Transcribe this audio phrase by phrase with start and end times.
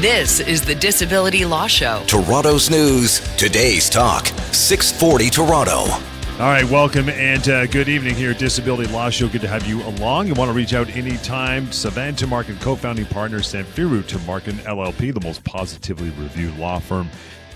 [0.00, 2.04] This is the Disability Law Show.
[2.06, 5.72] Toronto's news, today's talk, 640 Toronto.
[5.72, 5.98] All
[6.38, 9.26] right, welcome and uh, good evening here at Disability Law Show.
[9.26, 10.28] Good to have you along.
[10.28, 11.72] You want to reach out anytime.
[11.72, 17.10] Savan Tumarkin, co-founding partner, Samfiru Tumarkin LLP, the most positively reviewed law firm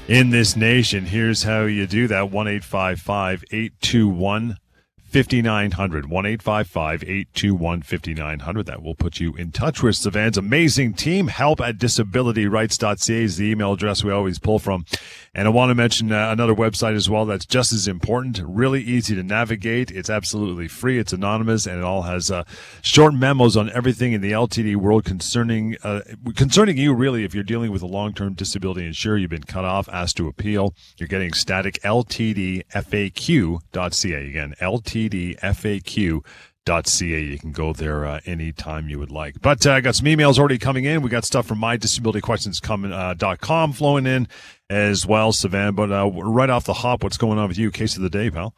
[0.09, 1.06] in this nation.
[1.06, 2.22] Here's how you do that:
[5.12, 8.66] one eight five five eight two one 5900 1 821 5900.
[8.66, 11.29] That will put you in touch with Savan's amazing team.
[11.29, 14.87] Help at disabilityrights.ca is the email address we always pull from.
[15.34, 18.83] And I want to mention uh, another website as well that's just as important, really
[18.83, 19.91] easy to navigate.
[19.91, 22.45] It's absolutely free, it's anonymous, and it all has uh,
[22.83, 26.01] short memos on everything in the LTD world concerning uh,
[26.36, 29.64] concerning you, really, if you're dealing with a long term disability insurer, you've been cut
[29.64, 32.62] off, asked to appeal, you're getting static LTDFAQ.ca.
[34.29, 37.20] Again, LTD LTDFAQ.ca.
[37.20, 39.41] You can go there uh, anytime you would like.
[39.41, 41.03] But uh, I got some emails already coming in.
[41.03, 44.28] We got stuff from mydisabilityquestions.com uh, flowing in
[44.70, 45.73] as well, Savannah.
[45.73, 47.70] But uh, right off the hop, what's going on with you?
[47.70, 48.55] Case of the day, pal.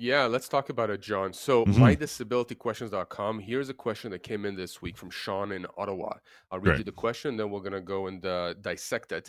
[0.00, 1.32] Yeah, let's talk about it, John.
[1.32, 1.82] So, mm-hmm.
[1.82, 3.40] mydisabilityquestions.com.
[3.40, 6.12] Here's a question that came in this week from Sean in Ottawa.
[6.52, 6.78] I'll read Great.
[6.78, 9.28] you the question, then we're going to go and uh, dissect it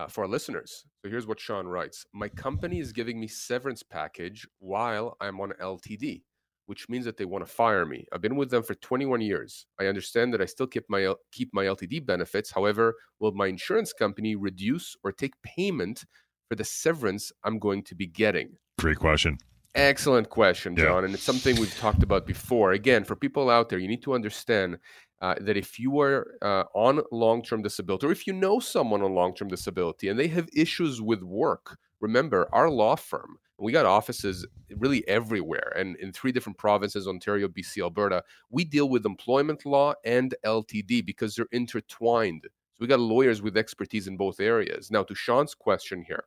[0.00, 0.84] uh, for our listeners.
[1.02, 5.52] So here's what Sean writes My company is giving me severance package while I'm on
[5.60, 6.22] LTD,
[6.66, 8.06] which means that they want to fire me.
[8.12, 9.66] I've been with them for 21 years.
[9.78, 12.50] I understand that I still keep my keep my LTD benefits.
[12.52, 16.04] However, will my insurance company reduce or take payment
[16.48, 18.56] for the severance I'm going to be getting?
[18.78, 19.38] Great question.
[19.74, 21.02] Excellent question, John.
[21.02, 21.04] Yeah.
[21.06, 22.72] And it's something we've talked about before.
[22.72, 24.78] Again, for people out there, you need to understand
[25.22, 29.02] uh, that if you are uh, on long term disability, or if you know someone
[29.02, 33.70] on long term disability and they have issues with work, remember our law firm, we
[33.70, 34.46] got offices
[34.76, 38.24] really everywhere and in three different provinces Ontario, BC, Alberta.
[38.48, 42.42] We deal with employment law and LTD because they're intertwined.
[42.44, 44.90] So we got lawyers with expertise in both areas.
[44.90, 46.24] Now, to Sean's question here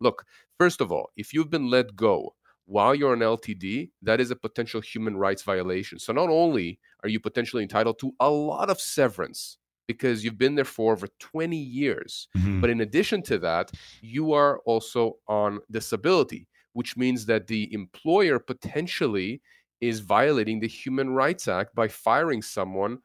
[0.00, 0.24] look,
[0.58, 2.34] first of all, if you've been let go,
[2.70, 5.98] while you're on LTD, that is a potential human rights violation.
[5.98, 9.58] So not only are you potentially entitled to a lot of severance
[9.88, 12.60] because you've been there for over 20 years, mm-hmm.
[12.60, 13.72] but in addition to that,
[14.02, 19.42] you are also on disability, which means that the employer potentially
[19.80, 22.98] is violating the Human Rights Act by firing someone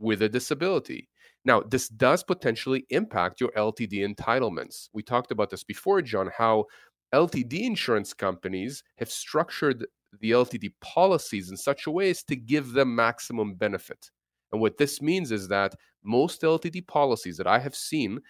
[0.00, 1.08] with a disability.
[1.44, 4.88] Now, this does potentially impact your LTD entitlements.
[4.92, 6.66] We talked about this before, John, how
[7.14, 9.86] LTD insurance companies have structured
[10.20, 14.10] the LTD policies in such a way as to give them maximum benefit.
[14.52, 18.20] And what this means is that most LTD policies that I have seen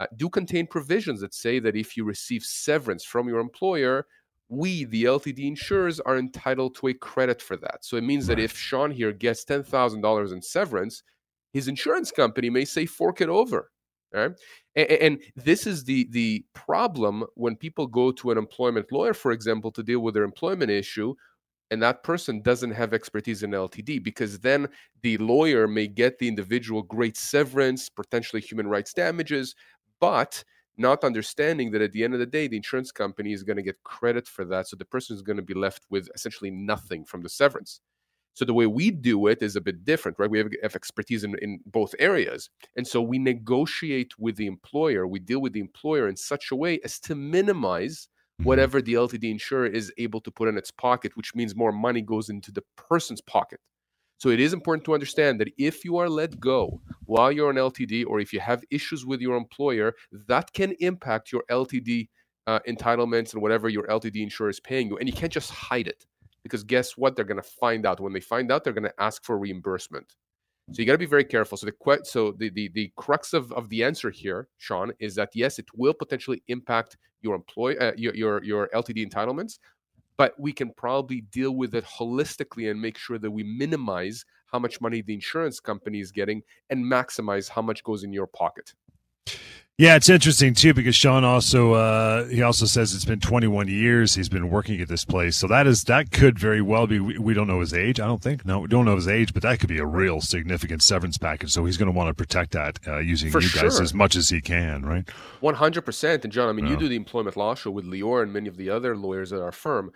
[0.00, 4.06] uh, do contain provisions that say that if you receive severance from your employer,
[4.48, 7.84] we, the LTD insurers, are entitled to a credit for that.
[7.84, 11.02] So it means that if Sean here gets $10,000 in severance,
[11.52, 13.70] his insurance company may say fork it over.
[14.74, 19.32] And, and this is the the problem when people go to an employment lawyer, for
[19.32, 21.14] example, to deal with their employment issue,
[21.70, 24.68] and that person doesn't have expertise in LTD because then
[25.02, 29.54] the lawyer may get the individual great severance, potentially human rights damages,
[30.00, 30.44] but
[30.78, 33.62] not understanding that at the end of the day, the insurance company is going to
[33.62, 34.68] get credit for that.
[34.68, 37.80] So the person is going to be left with essentially nothing from the severance.
[38.36, 40.30] So the way we do it is a bit different, right?
[40.30, 42.50] We have, have expertise in, in both areas.
[42.76, 46.54] And so we negotiate with the employer, we deal with the employer in such a
[46.54, 48.08] way as to minimize
[48.38, 48.46] mm-hmm.
[48.46, 52.02] whatever the LTD insurer is able to put in its pocket, which means more money
[52.02, 53.58] goes into the person's pocket.
[54.18, 57.54] So it is important to understand that if you are let go while you're on
[57.54, 59.94] LTD or if you have issues with your employer,
[60.28, 62.08] that can impact your LTD
[62.46, 64.98] uh, entitlements and whatever your LTD insurer is paying you.
[64.98, 66.04] And you can't just hide it
[66.46, 67.16] because guess what?
[67.16, 68.00] They're going to find out.
[68.00, 70.14] When they find out, they're going to ask for reimbursement.
[70.72, 71.56] So you got to be very careful.
[71.56, 75.30] So the so the the, the crux of, of the answer here, Sean, is that
[75.34, 79.58] yes, it will potentially impact your employ uh, your, your your LTD entitlements,
[80.16, 84.58] but we can probably deal with it holistically and make sure that we minimize how
[84.58, 88.72] much money the insurance company is getting and maximize how much goes in your pocket.
[89.78, 94.14] Yeah, it's interesting too because Sean also uh, he also says it's been 21 years
[94.14, 96.98] he's been working at this place, so that is that could very well be.
[96.98, 98.00] We, we don't know his age.
[98.00, 98.46] I don't think.
[98.46, 101.52] No, we don't know his age, but that could be a real significant severance package.
[101.52, 104.16] So he's going to want to protect that uh, using For you guys as much
[104.16, 105.06] as he can, right?
[105.40, 106.24] One hundred percent.
[106.24, 108.56] And John, I mean, you do the employment law show with Lior and many of
[108.56, 109.90] the other lawyers at our firm.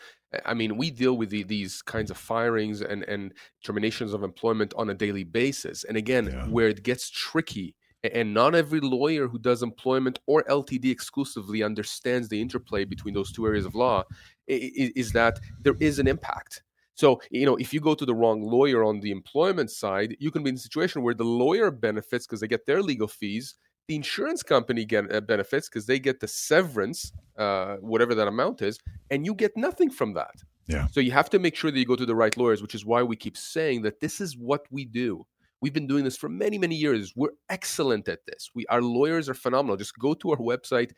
[0.44, 3.33] I mean, we deal with the, these kinds of firings and and
[3.65, 5.85] terminations of employment on a daily basis.
[5.85, 6.44] And again, Yeah.
[6.49, 12.29] where it gets tricky, and not every lawyer who does employment or LTD exclusively understands
[12.29, 14.05] the interplay between those two areas of law,
[14.47, 16.62] is that there is an impact.
[16.94, 20.31] So, you know, if you go to the wrong lawyer on the employment side, you
[20.31, 23.55] can be in a situation where the lawyer benefits because they get their legal fees,
[23.88, 28.62] the insurance company get uh, benefits because they get the severance, uh, whatever that amount
[28.62, 28.79] is,
[29.11, 30.35] and you get nothing from that.
[30.67, 30.87] Yeah.
[30.93, 32.85] So you have to make sure that you go to the right lawyers, which is
[32.85, 35.26] why we keep saying that this is what we do.
[35.61, 37.12] We've been doing this for many, many years.
[37.15, 38.51] We're excellent at this.
[38.55, 39.77] We our lawyers are phenomenal.
[39.77, 40.93] Just go to our website,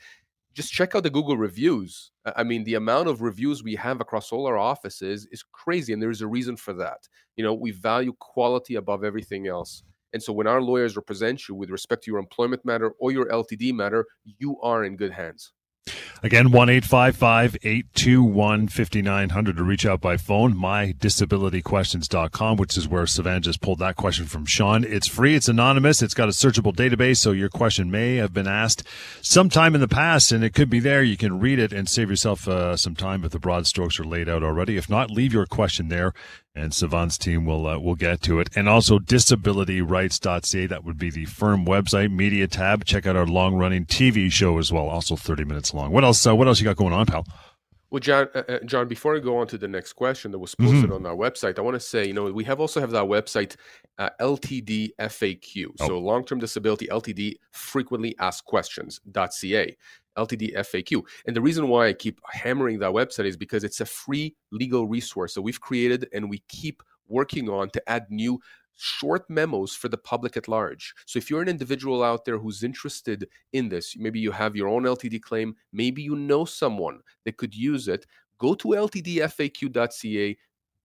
[0.54, 2.12] just check out the Google reviews.
[2.36, 6.02] I mean, the amount of reviews we have across all our offices is crazy, and
[6.02, 7.08] there is a reason for that.
[7.36, 9.82] You know, we value quality above everything else.
[10.12, 13.26] And so when our lawyers represent you with respect to your employment matter or your
[13.26, 14.06] LTD matter,
[14.38, 15.52] you are in good hands.
[16.24, 23.60] Again, 1 821 5900 to reach out by phone, mydisabilityquestions.com, which is where Savan just
[23.60, 24.84] pulled that question from Sean.
[24.84, 28.46] It's free, it's anonymous, it's got a searchable database, so your question may have been
[28.46, 28.84] asked
[29.20, 31.02] sometime in the past, and it could be there.
[31.02, 34.04] You can read it and save yourself uh, some time if the broad strokes are
[34.04, 34.76] laid out already.
[34.76, 36.14] If not, leave your question there,
[36.54, 38.48] and Savan's team will uh, will get to it.
[38.54, 42.84] And also, disabilityrights.ca, that would be the firm website, media tab.
[42.84, 45.92] Check out our long running TV show as well, also 30 minutes long.
[45.92, 46.26] What else?
[46.26, 47.26] Uh, what else you got going on, pal?
[47.92, 50.54] Well, John, uh, uh, John, before I go on to the next question that was
[50.54, 53.04] posted on our website, I want to say, you know, we have also have that
[53.04, 53.56] website,
[53.98, 55.66] uh, LTD FAQ.
[55.76, 59.76] So long-term disability LTD frequently asked questions.ca.
[60.18, 61.02] LTD FAQ.
[61.26, 64.86] And the reason why I keep hammering that website is because it's a free legal
[64.86, 68.40] resource that we've created and we keep working on to add new
[68.76, 70.94] short memos for the public at large.
[71.06, 74.68] So if you're an individual out there who's interested in this, maybe you have your
[74.68, 78.06] own LTD claim, maybe you know someone that could use it,
[78.38, 80.38] go to ltdfaq.ca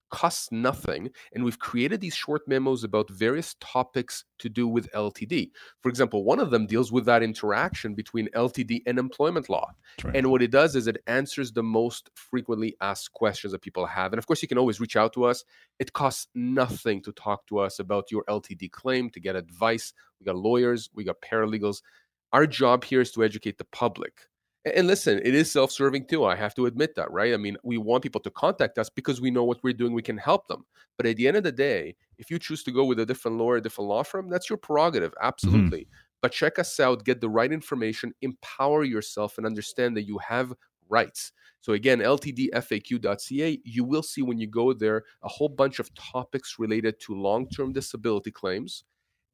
[0.09, 5.51] costs nothing and we've created these short memos about various topics to do with LTD.
[5.81, 9.71] For example, one of them deals with that interaction between LTD and employment law.
[10.03, 10.15] Right.
[10.15, 14.13] And what it does is it answers the most frequently asked questions that people have.
[14.13, 15.43] And of course, you can always reach out to us.
[15.79, 19.93] It costs nothing to talk to us about your LTD claim, to get advice.
[20.19, 21.81] We got lawyers, we got paralegals.
[22.33, 24.27] Our job here is to educate the public.
[24.75, 26.25] And listen, it is self serving too.
[26.25, 27.33] I have to admit that, right?
[27.33, 30.01] I mean, we want people to contact us because we know what we're doing, we
[30.01, 30.65] can help them.
[30.97, 33.37] But at the end of the day, if you choose to go with a different
[33.37, 35.11] lawyer, a different law firm, that's your prerogative.
[35.11, 35.27] Mm-hmm.
[35.27, 35.87] Absolutely.
[36.21, 40.53] But check us out, get the right information, empower yourself, and understand that you have
[40.89, 41.31] rights.
[41.61, 46.57] So again, ltdfaq.ca, you will see when you go there a whole bunch of topics
[46.57, 48.83] related to long-term disability claims.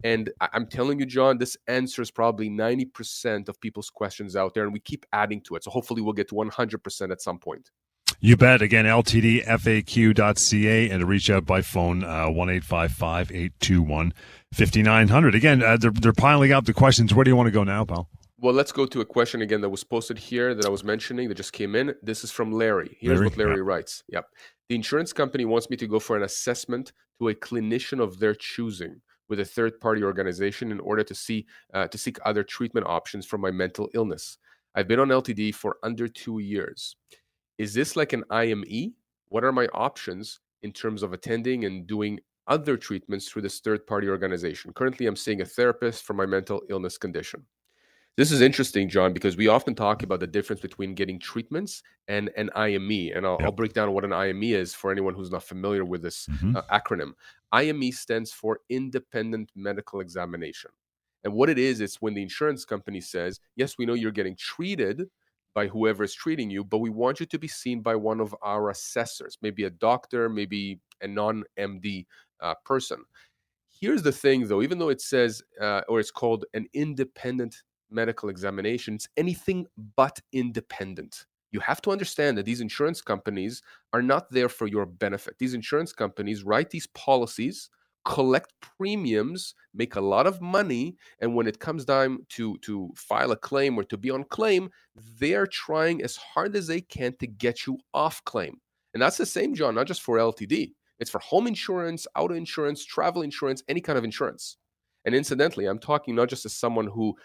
[0.04, 4.74] And I'm telling you, John, this answers probably 90% of people's questions out there, and
[4.74, 5.64] we keep adding to it.
[5.64, 7.72] So hopefully we'll get to 100% at some point.
[8.20, 8.62] You bet.
[8.62, 14.14] Again, ltdfaq.ca and reach out by phone, uh, 1 821
[14.54, 15.36] 5900.
[15.36, 17.14] Again, uh, they're, they're piling up the questions.
[17.14, 18.10] Where do you want to go now, pal?
[18.40, 21.30] Well, let's go to a question again that was posted here that I was mentioning
[21.30, 21.96] that just came in.
[22.02, 22.98] This is from Larry.
[23.00, 23.28] Here's Larry?
[23.30, 23.62] what Larry Yeah.
[23.64, 24.04] writes.
[24.10, 24.26] Yep.
[24.70, 28.36] The insurance company wants me to go for an assessment to a clinician of their
[28.36, 32.88] choosing with a third party organization in order to see uh, to seek other treatment
[32.88, 34.38] options for my mental illness.
[34.76, 36.96] I've been on LTD for under 2 years.
[37.58, 38.94] Is this like an IME?
[39.30, 43.86] What are my options in terms of attending and doing other treatments through this third
[43.86, 44.74] party organization?
[44.74, 47.46] Currently, I'm seeing a therapist for my mental illness condition.
[48.16, 52.30] This is interesting, John, because we often talk about the difference between getting treatments and
[52.38, 53.12] an IME.
[53.16, 53.42] And I'll, Yep.
[53.42, 56.56] I'll break down what an IME is for anyone who's not familiar with this Mhm.
[56.56, 57.14] uh, acronym.
[57.52, 60.70] IME stands for Independent Medical Examination.
[61.24, 64.36] And what it is, it's when the insurance company says, yes, we know you're getting
[64.36, 65.10] treated
[65.56, 68.36] by whoever is treating you, but we want you to be seen by one of
[68.44, 72.06] our assessors, maybe a doctor, maybe a non MD
[72.42, 73.06] uh, person.
[73.72, 77.64] Here's the thing, though, even though it says, uh, or it's called an independent
[77.94, 81.26] medical examinations, anything but independent.
[81.52, 83.62] You have to understand that these insurance companies
[83.94, 85.38] are not there for your benefit.
[85.38, 87.70] These insurance companies write these policies,
[88.06, 93.32] collect premiums, make a lot of money, and when it comes time to to file
[93.32, 94.70] a claim or to be on claim,
[95.20, 98.60] they're trying as hard as they can to get you off claim.
[98.94, 100.74] And that's the same, John, not just for LTD.
[101.00, 104.58] It's for home insurance, auto insurance, travel insurance, any kind of insurance.
[105.06, 107.16] And incidentally, I'm talking not just as someone who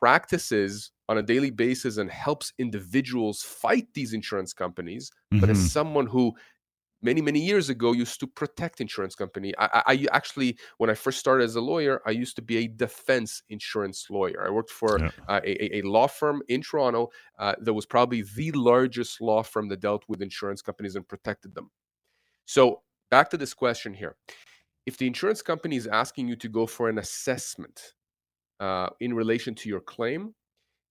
[0.00, 5.40] practices on a daily basis and helps individuals fight these insurance companies, mm-hmm.
[5.40, 5.66] but as mm-hmm.
[5.66, 6.34] someone who
[7.02, 11.18] many many years ago used to protect insurance company I, I, actually when i first
[11.18, 14.98] started as a lawyer i used to be a defense insurance lawyer i worked for
[14.98, 15.10] yeah.
[15.28, 19.68] uh, a, a, law firm in toronto uh, that was probably the largest law firm
[19.68, 21.70] that dealt with insurance companies and protected them
[22.46, 24.16] so back to this question here
[24.86, 27.94] if the insurance company is asking you to go for an assessment
[28.60, 30.34] uh, in relation to your claim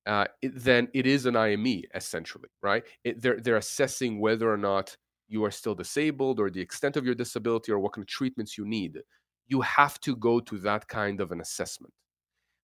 [0.05, 4.57] uh, it, then it is an ime essentially right it, they're, they're assessing whether or
[4.57, 4.95] not
[5.27, 8.57] you are still disabled or the extent of your disability or what kind of treatments
[8.57, 8.99] you need,
[9.47, 11.93] you have to go to that kind of an assessment.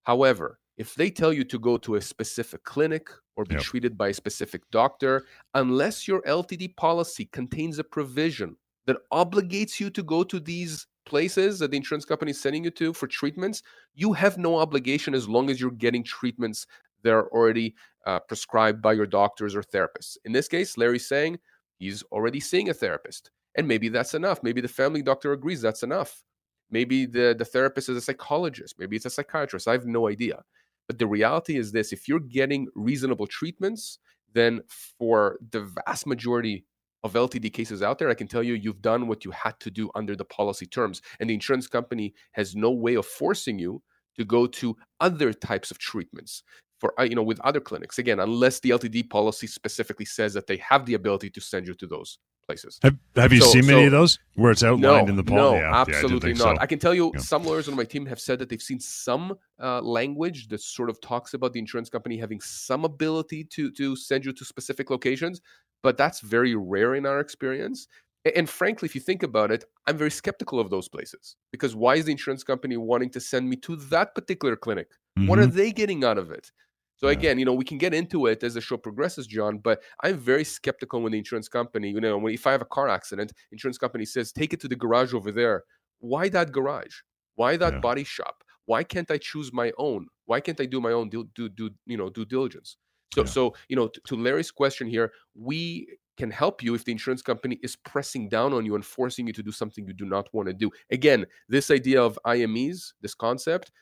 [0.04, 3.62] However, if they tell you to go to a specific clinic or be yep.
[3.62, 8.56] treated by a specific doctor, unless your LTD policy contains a provision
[8.86, 12.70] that obligates you to go to these places that the insurance company is sending you
[12.70, 13.62] to for treatments,
[13.94, 16.66] you have no obligation as long as you're getting treatments
[17.02, 17.74] that are already
[18.06, 20.16] uh, prescribed by your doctors or therapists.
[20.24, 21.38] In this case, Larry's saying
[21.76, 23.30] he's already seeing a therapist.
[23.56, 24.42] And maybe that's enough.
[24.42, 26.22] Maybe the family doctor agrees that's enough.
[26.70, 28.76] Maybe the, the therapist is a psychologist.
[28.78, 29.68] Maybe it's a psychiatrist.
[29.68, 30.42] I have no idea.
[30.86, 33.98] But the reality is this if you're getting reasonable treatments,
[34.32, 34.62] then
[34.98, 36.64] for the vast majority
[37.04, 39.70] of LTD cases out there, I can tell you you've done what you had to
[39.70, 41.02] do under the policy terms.
[41.18, 43.82] And the insurance company has no way of forcing you
[44.16, 46.42] to go to other types of treatments
[46.82, 50.46] for uh, you know with other clinics again unless the ltd policy specifically says that
[50.48, 53.62] they have the ability to send you to those places have, have you so, seen
[53.62, 56.44] so, many of those where it's outlined no, in the policy no yeah, absolutely yeah,
[56.44, 56.60] not so.
[56.60, 57.20] i can tell you yeah.
[57.20, 60.90] some lawyers on my team have said that they've seen some uh, language that sort
[60.90, 64.90] of talks about the insurance company having some ability to to send you to specific
[64.90, 65.40] locations
[65.82, 67.88] but that's very rare in our experience
[68.36, 71.96] and frankly, if you think about it, I'm very skeptical of those places because why
[71.96, 74.90] is the insurance company wanting to send me to that particular clinic?
[75.18, 75.28] Mm-hmm.
[75.28, 75.56] What are mm-hmm.
[75.56, 76.50] they getting out of it?
[76.96, 77.14] So yeah.
[77.14, 79.58] again, you know, we can get into it as the show progresses, John.
[79.58, 82.66] But I'm very skeptical when the insurance company, you know, when if I have a
[82.66, 85.64] car accident, insurance company says take it to the garage over there.
[85.98, 86.94] Why that garage?
[87.34, 87.80] Why that yeah.
[87.80, 88.44] body shop?
[88.66, 90.06] Why can't I choose my own?
[90.26, 92.76] Why can't I do my own do do, do you know due diligence?
[93.14, 93.26] So yeah.
[93.26, 97.22] so you know, to, to Larry's question here, we can help you if the insurance
[97.22, 100.28] company is pressing down on you and forcing you to do something you do not
[100.32, 100.70] want to do.
[100.90, 103.72] Again, this idea of IMEs, this concept,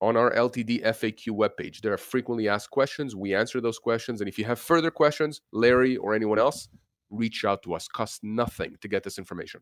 [0.00, 1.80] on our LTD FAQ webpage.
[1.80, 3.16] There are frequently asked questions.
[3.16, 4.20] We answer those questions.
[4.20, 6.68] And if you have further questions, Larry or anyone else,
[7.10, 7.88] reach out to us.
[7.88, 9.60] Cost nothing to get this information.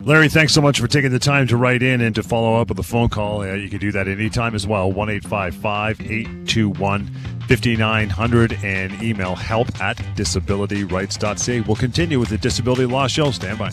[0.00, 2.68] Larry, thanks so much for taking the time to write in and to follow up
[2.68, 3.40] with a phone call.
[3.40, 4.92] Uh, you can do that anytime as well.
[4.92, 7.06] 1 821
[7.48, 11.60] 5900 and email help at disabilityrights.ca.
[11.62, 13.32] We'll continue with the Disability Law Show.
[13.32, 13.72] Stand by.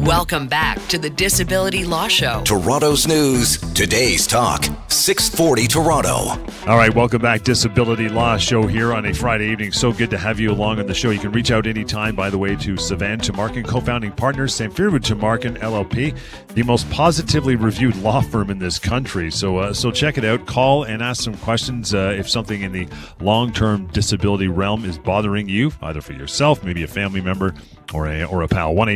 [0.00, 2.42] Welcome back to the Disability Law Show.
[2.44, 6.42] Toronto's news, today's talk, 640 Toronto.
[6.66, 7.42] All right, welcome back.
[7.42, 9.72] Disability Law Show here on a Friday evening.
[9.72, 11.10] So good to have you along on the show.
[11.10, 14.98] You can reach out anytime, by the way, to Savan Tumarkin, co founding partner, Samfiru
[15.00, 16.16] Tumarkin LLP,
[16.54, 19.30] the most positively reviewed law firm in this country.
[19.30, 20.46] So, uh, so check it out.
[20.46, 22.88] Call and ask some questions uh, if something in the
[23.20, 27.54] long term disability realm is bothering you, either for yourself, maybe a family member
[27.92, 28.74] or a, or a pal.
[28.74, 28.88] 1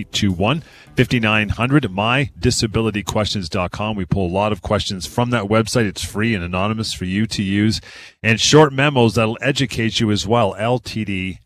[0.00, 0.62] 821
[0.96, 3.96] 5900 mydisabilityquestions.com.
[3.96, 5.86] We pull a lot of questions from that website.
[5.86, 7.80] It's free and anonymous for you to use.
[8.22, 10.54] And short memos that'll educate you as well.
[10.54, 11.38] LTDFAQ.ca.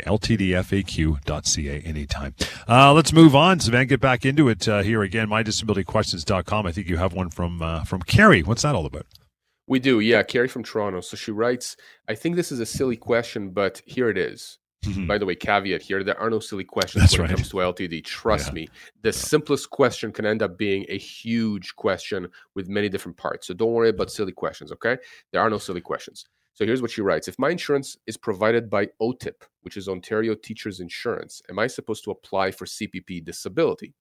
[0.00, 2.34] LTDFAQ.ca anytime.
[2.68, 3.60] Uh, let's move on.
[3.60, 5.28] Savan, get back into it uh, here again.
[5.28, 6.66] Mydisabilityquestions.com.
[6.66, 8.42] I think you have one from, uh, from Carrie.
[8.42, 9.06] What's that all about?
[9.66, 10.22] We do, yeah.
[10.22, 11.00] Carrie from Toronto.
[11.00, 14.58] So she writes, I think this is a silly question, but here it is.
[14.84, 15.06] Mm-hmm.
[15.06, 17.30] By the way, caveat here: there are no silly questions That's when right.
[17.30, 18.04] it comes to LTD.
[18.04, 18.54] Trust yeah.
[18.54, 18.68] me,
[19.02, 19.12] the yeah.
[19.12, 23.46] simplest question can end up being a huge question with many different parts.
[23.46, 24.72] So don't worry about silly questions.
[24.72, 24.96] Okay,
[25.32, 26.24] there are no silly questions.
[26.54, 30.34] So here's what she writes: If my insurance is provided by OTIP, which is Ontario
[30.34, 33.94] Teachers Insurance, am I supposed to apply for CPP disability?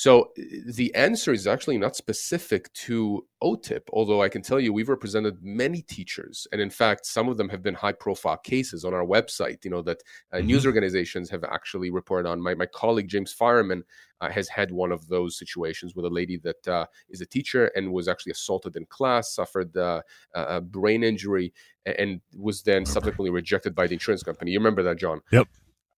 [0.00, 0.30] So
[0.66, 5.42] the answer is actually not specific to OTIP, although I can tell you we've represented
[5.42, 9.62] many teachers, and in fact, some of them have been high-profile cases on our website.
[9.62, 9.98] You know that
[10.32, 10.46] uh, mm-hmm.
[10.46, 12.40] news organizations have actually reported on.
[12.40, 13.84] My my colleague James Fireman
[14.22, 17.70] uh, has had one of those situations with a lady that uh, is a teacher
[17.76, 20.00] and was actually assaulted in class, suffered uh,
[20.32, 21.52] a brain injury,
[21.84, 24.52] and was then subsequently rejected by the insurance company.
[24.52, 25.20] You remember that, John?
[25.30, 25.46] Yep.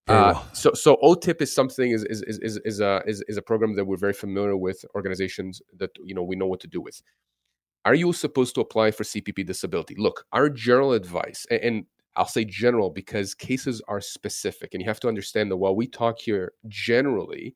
[0.07, 3.75] Uh, so, so OTIP is something is is is is a is, is a program
[3.75, 4.83] that we're very familiar with.
[4.95, 7.01] Organizations that you know we know what to do with.
[7.85, 9.95] Are you supposed to apply for CPP disability?
[9.97, 14.99] Look, our general advice, and I'll say general because cases are specific, and you have
[15.01, 17.55] to understand that while we talk here generally,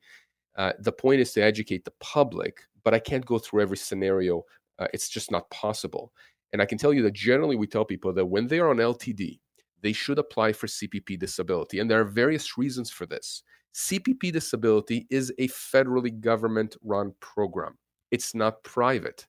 [0.56, 2.62] uh, the point is to educate the public.
[2.82, 4.44] But I can't go through every scenario;
[4.78, 6.12] uh, it's just not possible.
[6.54, 8.78] And I can tell you that generally we tell people that when they are on
[8.78, 9.38] LTD,
[9.82, 11.78] they should apply for CPP disability.
[11.78, 13.42] And there are various reasons for this.
[13.74, 17.78] CPP disability is a federally government run program,
[18.10, 19.26] it's not private.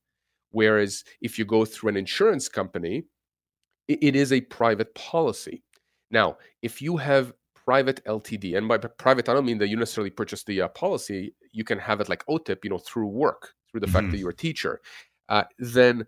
[0.52, 3.04] Whereas if you go through an insurance company,
[3.88, 5.64] it is a private policy.
[6.12, 10.10] Now, if you have private LTD, and by private, I don't mean that you necessarily
[10.10, 13.82] purchase the uh, policy, you can have it like OTIP, you know, through work, through
[13.82, 13.94] the mm-hmm.
[13.94, 14.22] fact that mm-hmm.
[14.22, 14.82] you're a teacher.
[15.28, 16.06] Uh, then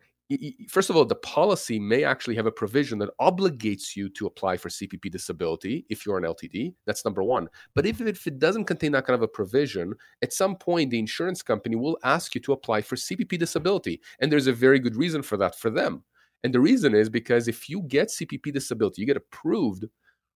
[0.67, 4.57] first of all, the policy may actually have a provision that obligates you to apply
[4.57, 6.73] for CPP disability if you're an LTD.
[6.85, 7.47] That's number one.
[7.75, 11.00] But if, if it doesn't contain that kind of a provision, at some point the
[11.00, 14.01] insurance company will ask you to apply for CPP disability.
[14.19, 16.03] And there's a very good reason for that for them.
[16.43, 19.85] And the reason is because if you get CPP disability, you get approved,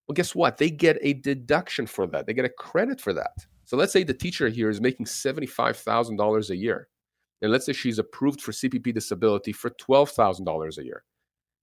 [0.08, 0.58] well, guess what?
[0.58, 3.34] They get a deduction for that, they get a credit for that.
[3.66, 6.88] So let's say the teacher here is making $75,000 a year
[7.42, 11.04] and let's say she's approved for CPP disability for $12,000 a year.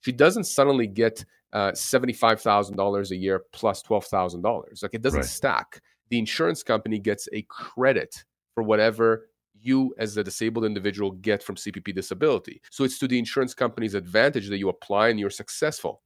[0.01, 4.83] She doesn't suddenly get uh, $75,000 a year plus $12,000.
[4.83, 5.29] Like it doesn't right.
[5.29, 5.81] stack.
[6.11, 8.25] The insurance company gets a credit
[8.55, 9.29] for whatever
[9.61, 12.61] you as a disabled individual get from CPP disability.
[12.71, 16.03] So it's to the insurance company's advantage that you apply and you're successful.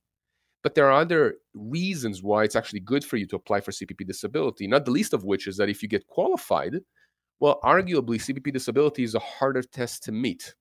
[0.62, 4.06] But there are other reasons why it's actually good for you to apply for CPP
[4.06, 6.76] disability, not the least of which is that if you get qualified,
[7.40, 10.54] well, arguably, CPP disability is a harder test to meet.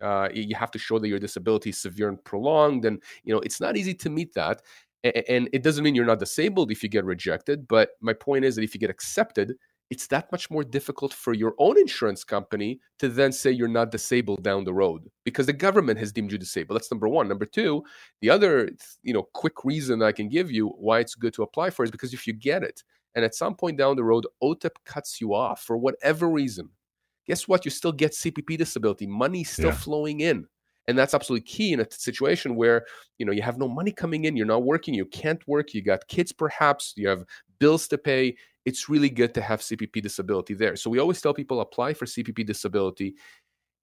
[0.00, 3.40] Uh, you have to show that your disability is severe and prolonged, and you know
[3.40, 4.62] it's not easy to meet that.
[5.04, 7.68] And it doesn't mean you're not disabled if you get rejected.
[7.68, 9.54] But my point is that if you get accepted,
[9.90, 13.90] it's that much more difficult for your own insurance company to then say you're not
[13.90, 16.76] disabled down the road because the government has deemed you disabled.
[16.78, 17.28] That's number one.
[17.28, 17.84] Number two,
[18.20, 18.70] the other
[19.02, 21.90] you know quick reason I can give you why it's good to apply for is
[21.90, 22.82] because if you get it,
[23.14, 26.70] and at some point down the road, OTIP cuts you off for whatever reason,
[27.26, 27.64] guess what?
[27.64, 29.06] You still get CPP disability.
[29.06, 29.74] Money still yeah.
[29.74, 30.46] flowing in.
[30.88, 32.86] And that's absolutely key in a situation where
[33.18, 35.82] you know you have no money coming in, you're not working, you can't work, you
[35.82, 37.24] got kids perhaps, you have
[37.58, 38.34] bills to pay.
[38.64, 40.76] It's really good to have CPP disability there.
[40.76, 43.14] So we always tell people apply for CPP disability.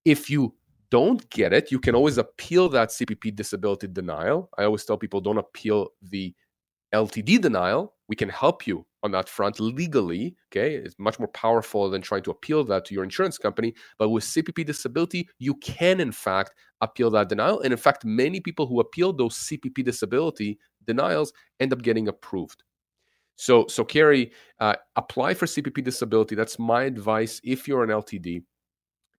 [0.03, 0.55] If you
[0.89, 4.49] don't get it, you can always appeal that CPP disability denial.
[4.57, 6.33] I always tell people don't appeal the
[6.93, 7.93] LTD denial.
[8.07, 10.35] We can help you on that front legally.
[10.51, 13.73] Okay, it's much more powerful than trying to appeal that to your insurance company.
[13.97, 17.61] But with CPP disability, you can in fact appeal that denial.
[17.61, 22.63] And in fact, many people who appeal those CPP disability denials end up getting approved.
[23.37, 26.35] So, so Carrie, uh, apply for CPP disability.
[26.35, 27.41] That's my advice.
[27.43, 28.43] If you're an LTD,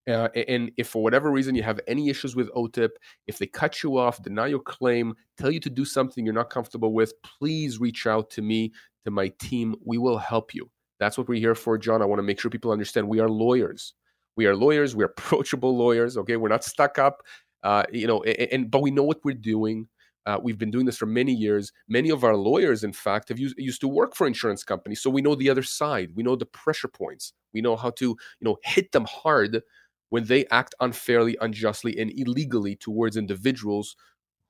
[0.09, 2.90] uh, and if for whatever reason you have any issues with OTIP,
[3.27, 6.49] if they cut you off, deny your claim, tell you to do something you're not
[6.49, 8.72] comfortable with, please reach out to me,
[9.07, 9.75] to my team.
[9.85, 10.71] We will help you.
[10.99, 12.03] That's what we're here for, John.
[12.03, 13.95] I want to make sure people understand we are lawyers.
[14.37, 14.95] We are lawyers.
[14.95, 16.16] We're approachable lawyers.
[16.16, 17.23] Okay, we're not stuck up.
[17.62, 19.88] Uh, you know, and, and, but we know what we're doing.
[20.27, 21.73] Uh, we've been doing this for many years.
[21.88, 25.09] Many of our lawyers, in fact, have used, used to work for insurance companies, so
[25.09, 26.11] we know the other side.
[26.14, 27.33] We know the pressure points.
[27.55, 29.62] We know how to, you know, hit them hard
[30.11, 33.97] when they act unfairly, unjustly, and illegally towards individuals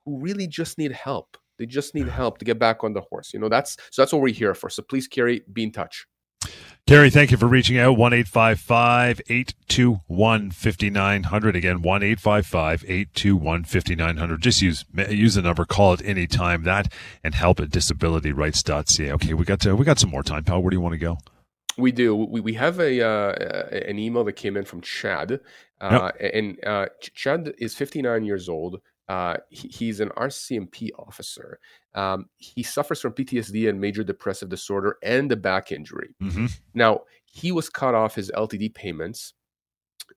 [0.05, 1.37] who really just need help.
[1.59, 3.33] They just need help to get back on the horse.
[3.33, 4.71] You know, that's so that's what we're here for.
[4.71, 6.07] So please, Kerry, be in touch.
[6.87, 7.99] Kerry, thank you for reaching out.
[7.99, 11.57] 1 821 5900.
[11.57, 14.41] Again, 1 821 5900.
[14.41, 16.63] Just use use the number, call it any time.
[16.63, 16.93] That
[17.25, 19.13] and help at disabilityrights.ca.
[19.13, 20.63] Okay, we got to, we got some more time, pal.
[20.63, 21.19] Where do you want to go?
[21.77, 22.15] We do.
[22.15, 23.33] We, we have a uh,
[23.73, 25.41] an email that came in from Chad,
[25.81, 26.35] uh, yep.
[26.35, 28.81] and uh, Chad is 59 years old.
[29.09, 31.59] Uh, he, he's an RCMP officer.
[31.95, 36.15] Um, he suffers from PTSD and major depressive disorder and a back injury.
[36.23, 36.47] Mm-hmm.
[36.75, 39.35] Now he was cut off his LTD payments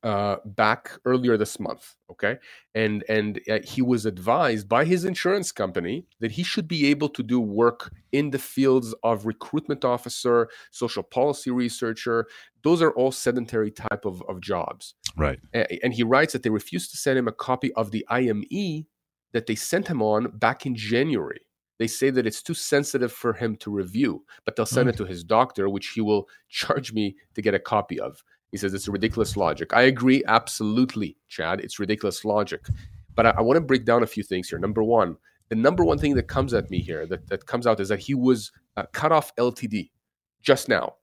[0.04, 1.95] uh, back earlier this month.
[2.12, 2.38] Okay,
[2.73, 7.10] and and uh, he was advised by his insurance company that he should be able
[7.10, 12.28] to do work in the fields of recruitment officer, social policy researcher.
[12.63, 14.95] Those are all sedentary type of, of jobs.
[15.19, 15.39] Right.
[15.53, 18.86] and he writes that they refused to send him a copy of the IME
[19.34, 21.41] that they sent him on back in January.
[21.77, 25.05] They say that it's too sensitive for him to review, but they'll send it to
[25.05, 28.21] his doctor, which he will charge me to get a copy of.
[28.51, 29.73] He says it's ridiculous logic.
[29.73, 31.62] I agree, absolutely, Chad.
[31.62, 32.65] It's ridiculous logic.
[33.15, 34.60] But I, I want to break down a few things here.
[34.60, 35.15] Number one,
[35.49, 37.99] the number one thing that comes at me here, that, that comes out, is that
[37.99, 39.91] he was uh, cut off LTD
[40.41, 40.95] just now.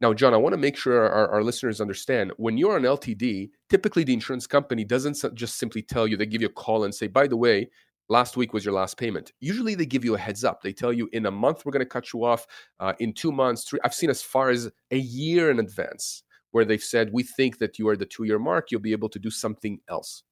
[0.00, 3.50] Now, John, I want to make sure our, our, listeners understand when you're on LTD,
[3.70, 6.94] typically the insurance company doesn't just simply tell you, they give you a call and
[6.94, 7.68] say, by the way,
[8.08, 9.32] last week was your last payment.
[9.40, 10.62] Usually they give you a heads up.
[10.62, 12.46] They tell you in a month, we're going to cut you off.
[12.80, 16.64] Uh, in two months, three, I've seen as far as a year in advance where
[16.64, 19.18] they've said, we think that you are the two year mark, you'll be able to
[19.18, 20.22] do something else.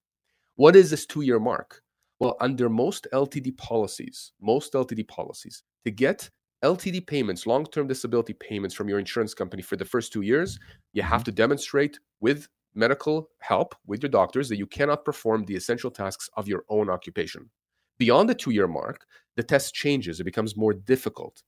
[0.56, 1.82] What is this two year mark?
[2.20, 6.30] Well, under most LTD policies, most LTD policies, to get
[6.62, 10.58] LTD payments, long term disability payments from your insurance company for the first two years,
[10.92, 11.24] you have mm-hmm.
[11.24, 16.30] to demonstrate with medical help with your doctors that you cannot perform the essential tasks
[16.36, 17.50] of your own occupation.
[17.98, 19.04] Beyond the two year mark,
[19.36, 21.42] the test changes, it becomes more difficult.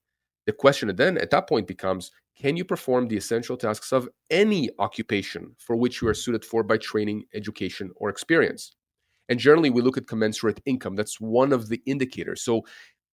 [0.46, 4.68] The question then at that point becomes can you perform the essential tasks of any
[4.78, 8.74] occupation for which you are suited for by training, education, or experience?
[9.28, 10.96] And generally, we look at commensurate income.
[10.96, 12.42] That's one of the indicators.
[12.42, 12.62] So,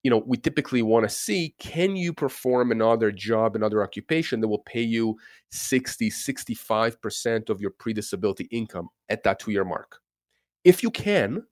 [0.04, 4.48] you know, we typically want to see can you perform another job, another occupation that
[4.48, 5.18] will pay you
[5.52, 10.00] 60, 65% of your pre disability income at that two year mark?
[10.64, 11.44] If you can,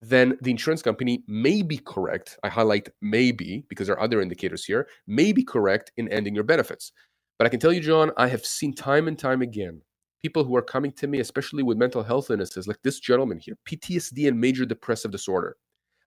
[0.00, 2.38] then the insurance company may be correct.
[2.44, 6.44] I highlight maybe because there are other indicators here, may be correct in ending your
[6.44, 6.92] benefits.
[7.38, 9.82] But I can tell you, John, I have seen time and time again
[10.20, 13.56] people who are coming to me, especially with mental health illnesses, like this gentleman here,
[13.68, 15.56] PTSD and major depressive disorder.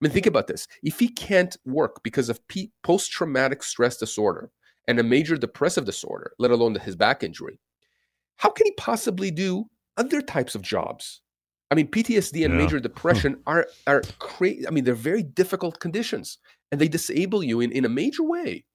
[0.01, 0.67] I mean, think about this.
[0.81, 4.51] If he can't work because of P- post traumatic stress disorder
[4.87, 7.59] and a major depressive disorder, let alone his back injury,
[8.37, 9.65] how can he possibly do
[9.97, 11.21] other types of jobs?
[11.69, 12.59] I mean, PTSD and yeah.
[12.59, 14.67] major depression are are crazy.
[14.67, 16.39] I mean, they're very difficult conditions,
[16.71, 18.65] and they disable you in, in a major way.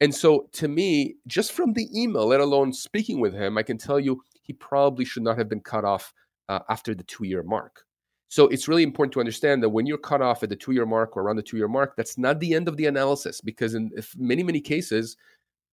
[0.00, 3.78] And so, to me, just from the email, let alone speaking with him, I can
[3.78, 6.12] tell you he probably should not have been cut off
[6.48, 7.84] uh, after the two year mark.
[8.28, 10.86] So, it's really important to understand that when you're cut off at the two year
[10.86, 13.74] mark or around the two year mark, that's not the end of the analysis because,
[13.74, 15.16] in many, many cases,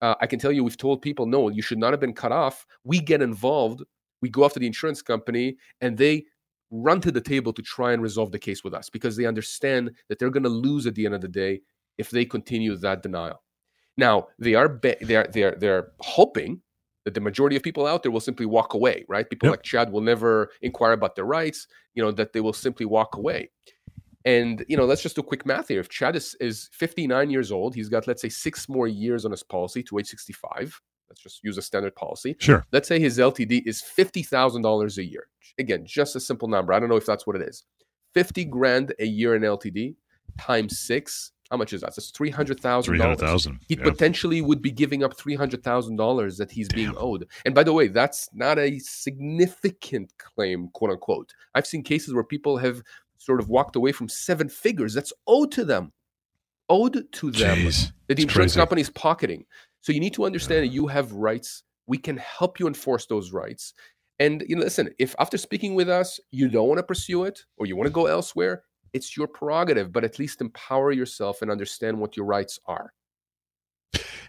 [0.01, 2.31] uh, I can tell you we've told people, no, you should not have been cut
[2.31, 2.65] off.
[2.83, 3.83] We get involved,
[4.21, 6.25] we go after the insurance company, and they
[6.71, 9.91] run to the table to try and resolve the case with us because they understand
[10.07, 11.61] that they're going to lose at the end of the day
[11.97, 13.43] if they continue that denial.
[13.97, 16.61] Now they are be- they are they are they're hoping
[17.05, 19.29] that the majority of people out there will simply walk away, right?
[19.29, 19.53] People yep.
[19.53, 23.15] like Chad will never inquire about their rights, you know, that they will simply walk
[23.15, 23.49] away.
[24.23, 25.79] And you know, let's just do a quick math here.
[25.79, 29.31] If Chad is, is 59 years old, he's got let's say six more years on
[29.31, 30.79] his policy to age 65.
[31.09, 32.37] Let's just use a standard policy.
[32.39, 32.65] Sure.
[32.71, 35.27] Let's say his LTD is fifty thousand dollars a year.
[35.59, 36.71] Again, just a simple number.
[36.71, 37.65] I don't know if that's what it is.
[38.13, 39.95] Fifty grand a year in LTD
[40.39, 41.93] times six how much is that?
[41.95, 42.93] That's three hundred thousand.
[42.93, 43.59] Three hundred thousand.
[43.67, 43.83] He yeah.
[43.83, 46.75] potentially would be giving up three hundred thousand dollars that he's Damn.
[46.77, 47.27] being owed.
[47.45, 51.33] And by the way, that's not a significant claim, quote unquote.
[51.53, 52.81] I've seen cases where people have
[53.17, 55.91] sort of walked away from seven figures that's owed to them,
[56.69, 57.91] owed to them Jeez.
[58.07, 59.45] that the insurance company is pocketing.
[59.81, 61.63] So you need to understand that you have rights.
[61.85, 63.73] We can help you enforce those rights.
[64.19, 67.43] And you know, listen, if after speaking with us you don't want to pursue it
[67.57, 71.51] or you want to go elsewhere, it's your prerogative, but at least empower yourself and
[71.51, 72.93] understand what your rights are.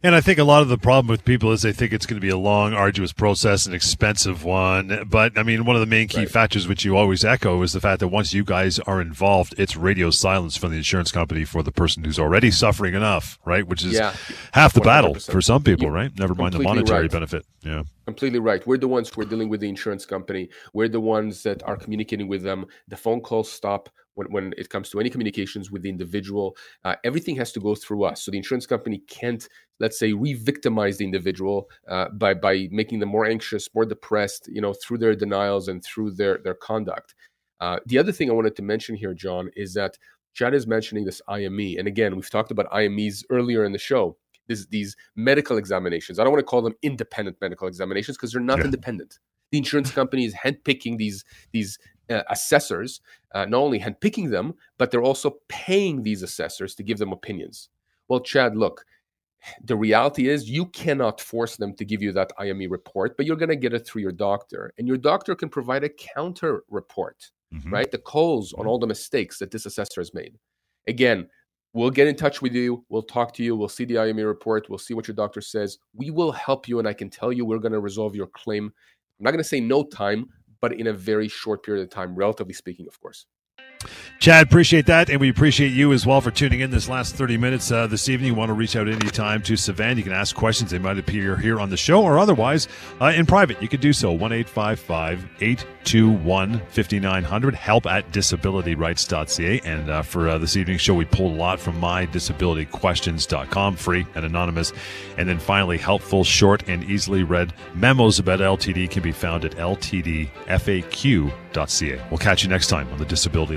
[0.05, 2.21] And I think a lot of the problem with people is they think it's going
[2.21, 5.07] to be a long, arduous process, an expensive one.
[5.09, 6.29] But I mean, one of the main key right.
[6.29, 9.77] factors which you always echo is the fact that once you guys are involved, it's
[9.77, 13.65] radio silence from the insurance company for the person who's already suffering enough, right?
[13.65, 14.17] Which is yeah,
[14.53, 14.85] half the 100%.
[14.85, 16.11] battle for some people, right?
[16.19, 17.11] Never mind the monetary right.
[17.11, 17.47] benefit.
[17.63, 17.85] Yeah.
[18.05, 18.67] Completely right.
[18.67, 20.49] We're the ones who are dealing with the insurance company.
[20.73, 22.67] We're the ones that are communicating with them.
[22.89, 26.57] The phone calls stop when, when it comes to any communications with the individual.
[26.85, 28.23] Uh, everything has to go through us.
[28.23, 29.47] So the insurance company can't,
[29.81, 34.61] let's say, re-victimize the individual uh, by by making them more anxious, more depressed, you
[34.61, 37.15] know, through their denials and through their their conduct.
[37.61, 39.97] Uh, the other thing I wanted to mention here, John, is that
[40.35, 44.17] Chad is mentioning this IME, and again, we've talked about IMEs earlier in the show.
[44.49, 46.19] This, these medical examinations.
[46.19, 48.65] I don't want to call them independent medical examinations because they're not yeah.
[48.65, 49.21] independent.
[49.53, 51.79] The insurance company is handpicking these these
[52.13, 53.01] uh, assessors,
[53.35, 57.69] uh, not only handpicking them, but they're also paying these assessors to give them opinions.
[58.09, 58.85] Well, Chad, look,
[59.65, 63.37] the reality is you cannot force them to give you that IME report, but you're
[63.37, 64.73] going to get it through your doctor.
[64.79, 67.73] And your doctor can provide a counter report, mm-hmm.
[67.73, 67.91] right?
[67.91, 70.39] The calls on all the mistakes that this assessor has made.
[70.87, 71.29] Again,
[71.73, 72.85] we'll get in touch with you.
[72.89, 73.57] We'll talk to you.
[73.57, 74.69] We'll see the IME report.
[74.69, 75.79] We'll see what your doctor says.
[75.95, 76.79] We will help you.
[76.79, 78.73] And I can tell you we're going to resolve your claim.
[79.19, 80.29] I'm not going to say no time,
[80.63, 83.27] but in a very short period of time, relatively speaking, of course.
[84.23, 85.11] Chad, appreciate that.
[85.11, 88.09] And we appreciate you as well for tuning in this last 30 minutes uh, this
[88.09, 88.29] evening.
[88.29, 89.97] You want to reach out anytime to Savan.
[89.97, 90.71] You can ask questions.
[90.71, 92.69] They might appear here on the show or otherwise
[93.01, 93.61] uh, in private.
[93.61, 94.13] You could do so.
[94.13, 97.55] 1 821 5900.
[97.57, 99.61] Help at disabilityrights.ca.
[99.65, 104.25] And uh, for uh, this evening's show, we pulled a lot from mydisabilityquestions.com, free and
[104.25, 104.73] anonymous.
[105.19, 109.57] And then finally, helpful, short, and easily read memos about LTD can be found at
[109.57, 110.31] ltdfaq.ca.
[112.09, 113.57] We'll catch you next time on the Disability